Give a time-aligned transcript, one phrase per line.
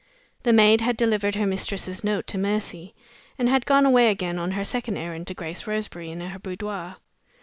[0.41, 2.95] The maid had delivered her mistress's note to Mercy,
[3.37, 6.95] and had gone away again on her second errand to Grace Roseberry in her boudoir.